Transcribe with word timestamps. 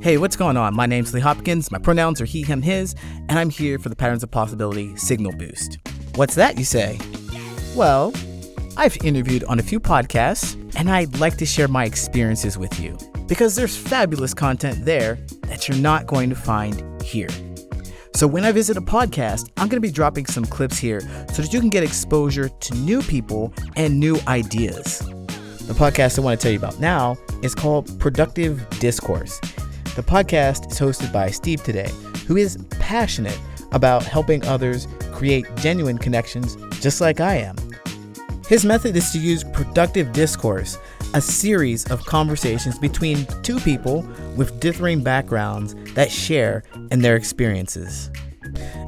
Hey, 0.00 0.16
what's 0.16 0.34
going 0.34 0.56
on? 0.56 0.74
My 0.74 0.86
name's 0.86 1.12
Lee 1.12 1.20
Hopkins. 1.20 1.70
My 1.70 1.76
pronouns 1.76 2.18
are 2.18 2.24
he, 2.24 2.42
him, 2.42 2.62
his, 2.62 2.94
and 3.28 3.38
I'm 3.38 3.50
here 3.50 3.78
for 3.78 3.90
the 3.90 3.96
Patterns 3.96 4.22
of 4.22 4.30
Possibility 4.30 4.96
Signal 4.96 5.32
Boost. 5.32 5.78
What's 6.14 6.34
that, 6.36 6.56
you 6.56 6.64
say? 6.64 6.98
Well, 7.76 8.10
I've 8.78 8.96
interviewed 9.04 9.44
on 9.44 9.58
a 9.58 9.62
few 9.62 9.78
podcasts, 9.78 10.54
and 10.74 10.90
I'd 10.90 11.18
like 11.18 11.36
to 11.36 11.44
share 11.44 11.68
my 11.68 11.84
experiences 11.84 12.56
with 12.56 12.80
you 12.80 12.96
because 13.26 13.56
there's 13.56 13.76
fabulous 13.76 14.32
content 14.32 14.86
there 14.86 15.16
that 15.42 15.68
you're 15.68 15.76
not 15.76 16.06
going 16.06 16.30
to 16.30 16.36
find 16.36 17.02
here. 17.02 17.28
So, 18.14 18.26
when 18.26 18.44
I 18.44 18.52
visit 18.52 18.78
a 18.78 18.82
podcast, 18.82 19.50
I'm 19.58 19.68
going 19.68 19.82
to 19.82 19.86
be 19.86 19.92
dropping 19.92 20.24
some 20.24 20.46
clips 20.46 20.78
here 20.78 21.02
so 21.30 21.42
that 21.42 21.52
you 21.52 21.60
can 21.60 21.68
get 21.68 21.84
exposure 21.84 22.48
to 22.48 22.74
new 22.76 23.02
people 23.02 23.52
and 23.76 24.00
new 24.00 24.18
ideas. 24.28 25.00
The 25.66 25.74
podcast 25.74 26.18
I 26.18 26.22
want 26.22 26.40
to 26.40 26.42
tell 26.42 26.52
you 26.52 26.58
about 26.58 26.80
now 26.80 27.18
is 27.42 27.54
called 27.54 28.00
Productive 28.00 28.66
Discourse. 28.78 29.40
The 29.94 30.02
podcast 30.02 30.72
is 30.72 30.80
hosted 30.80 31.12
by 31.12 31.30
Steve 31.30 31.62
Today, 31.62 31.88
who 32.26 32.36
is 32.36 32.58
passionate 32.80 33.38
about 33.70 34.02
helping 34.02 34.44
others 34.44 34.88
create 35.12 35.46
genuine 35.54 35.98
connections 35.98 36.56
just 36.80 37.00
like 37.00 37.20
I 37.20 37.36
am. 37.36 37.54
His 38.48 38.64
method 38.64 38.96
is 38.96 39.12
to 39.12 39.20
use 39.20 39.44
productive 39.44 40.12
discourse, 40.12 40.78
a 41.14 41.20
series 41.20 41.88
of 41.92 42.04
conversations 42.06 42.76
between 42.76 43.24
two 43.44 43.60
people 43.60 44.02
with 44.36 44.58
differing 44.58 45.04
backgrounds 45.04 45.76
that 45.94 46.10
share 46.10 46.64
in 46.90 47.00
their 47.00 47.14
experiences. 47.14 48.10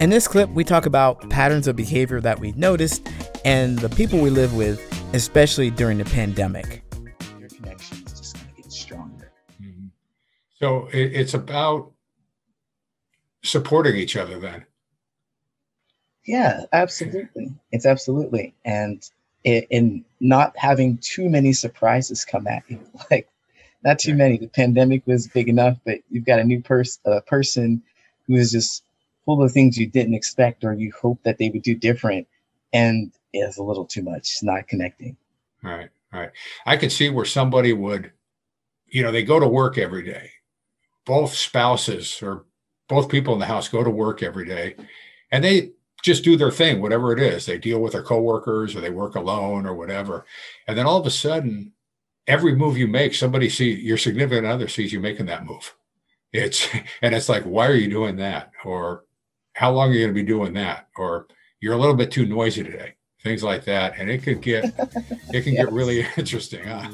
In 0.00 0.10
this 0.10 0.28
clip, 0.28 0.50
we 0.50 0.64
talk 0.64 0.84
about 0.84 1.30
patterns 1.30 1.66
of 1.66 1.76
behavior 1.76 2.20
that 2.20 2.38
we've 2.38 2.58
noticed 2.58 3.08
and 3.46 3.78
the 3.78 3.88
people 3.88 4.20
we 4.20 4.28
live 4.28 4.54
with, 4.54 4.78
especially 5.14 5.70
during 5.70 5.96
the 5.96 6.04
pandemic. 6.04 6.82
So 10.60 10.88
it, 10.92 11.12
it's 11.14 11.34
about 11.34 11.92
supporting 13.42 13.96
each 13.96 14.16
other 14.16 14.38
then. 14.38 14.66
Yeah, 16.26 16.64
absolutely. 16.72 17.52
It's 17.72 17.86
absolutely. 17.86 18.54
And 18.64 19.02
it, 19.44 19.66
and 19.70 20.04
not 20.20 20.56
having 20.56 20.98
too 20.98 21.28
many 21.28 21.52
surprises 21.52 22.24
come 22.24 22.46
at 22.46 22.62
you. 22.68 22.78
Like 23.10 23.28
not 23.82 23.98
too 23.98 24.14
many. 24.14 24.36
The 24.36 24.48
pandemic 24.48 25.06
was 25.06 25.26
big 25.28 25.48
enough, 25.48 25.78
but 25.84 25.98
you've 26.10 26.26
got 26.26 26.38
a 26.38 26.44
new 26.44 26.60
person, 26.60 27.00
a 27.06 27.22
person 27.22 27.82
who 28.26 28.34
is 28.34 28.52
just 28.52 28.84
full 29.24 29.42
of 29.42 29.52
things 29.52 29.78
you 29.78 29.86
didn't 29.86 30.14
expect 30.14 30.64
or 30.64 30.74
you 30.74 30.92
hope 31.00 31.18
that 31.22 31.38
they 31.38 31.48
would 31.48 31.62
do 31.62 31.74
different, 31.74 32.26
and 32.72 33.10
it's 33.32 33.56
a 33.56 33.62
little 33.62 33.86
too 33.86 34.02
much. 34.02 34.36
Not 34.42 34.68
connecting. 34.68 35.16
All 35.64 35.70
right, 35.70 35.88
all 36.12 36.20
right. 36.20 36.30
I 36.66 36.76
could 36.76 36.92
see 36.92 37.08
where 37.08 37.24
somebody 37.24 37.72
would, 37.72 38.12
you 38.86 39.02
know, 39.02 39.10
they 39.10 39.22
go 39.22 39.40
to 39.40 39.48
work 39.48 39.78
every 39.78 40.02
day. 40.02 40.30
Both 41.10 41.34
spouses 41.34 42.22
or 42.22 42.44
both 42.88 43.08
people 43.08 43.34
in 43.34 43.40
the 43.40 43.46
house 43.46 43.68
go 43.68 43.82
to 43.82 43.90
work 43.90 44.22
every 44.22 44.46
day, 44.46 44.76
and 45.32 45.42
they 45.42 45.72
just 46.04 46.22
do 46.22 46.36
their 46.36 46.52
thing, 46.52 46.80
whatever 46.80 47.12
it 47.12 47.18
is. 47.18 47.46
They 47.46 47.58
deal 47.58 47.80
with 47.80 47.94
their 47.94 48.04
coworkers 48.04 48.76
or 48.76 48.80
they 48.80 48.90
work 48.90 49.16
alone 49.16 49.66
or 49.66 49.74
whatever. 49.74 50.24
And 50.68 50.78
then 50.78 50.86
all 50.86 50.98
of 50.98 51.06
a 51.06 51.10
sudden, 51.10 51.72
every 52.28 52.54
move 52.54 52.78
you 52.78 52.86
make, 52.86 53.12
somebody 53.12 53.48
see 53.48 53.74
your 53.74 53.98
significant 53.98 54.46
other 54.46 54.68
sees 54.68 54.92
you 54.92 55.00
making 55.00 55.26
that 55.26 55.44
move. 55.44 55.74
It's 56.32 56.68
and 57.02 57.12
it's 57.12 57.28
like, 57.28 57.42
why 57.42 57.66
are 57.66 57.74
you 57.74 57.90
doing 57.90 58.14
that? 58.16 58.52
Or 58.64 59.04
how 59.54 59.72
long 59.72 59.90
are 59.90 59.94
you 59.94 60.04
going 60.04 60.14
to 60.14 60.22
be 60.22 60.26
doing 60.26 60.52
that? 60.54 60.86
Or 60.96 61.26
you're 61.58 61.74
a 61.74 61.78
little 61.78 61.96
bit 61.96 62.12
too 62.12 62.24
noisy 62.24 62.62
today. 62.62 62.94
Things 63.24 63.42
like 63.42 63.64
that. 63.64 63.98
And 63.98 64.08
it 64.08 64.22
could 64.22 64.42
get 64.42 64.64
it 64.64 65.42
can 65.42 65.54
yes. 65.54 65.64
get 65.64 65.72
really 65.72 66.06
interesting, 66.16 66.64
huh? 66.64 66.88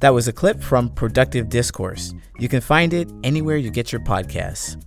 That 0.00 0.14
was 0.14 0.28
a 0.28 0.32
clip 0.32 0.62
from 0.62 0.88
Productive 0.90 1.48
Discourse. 1.48 2.14
You 2.38 2.48
can 2.48 2.60
find 2.60 2.92
it 2.92 3.10
anywhere 3.22 3.56
you 3.56 3.70
get 3.70 3.92
your 3.92 4.00
podcasts. 4.00 4.82